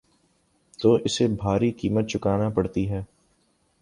[0.79, 3.01] تو اسے بھاری قیمت چکانا پڑتی ہے۔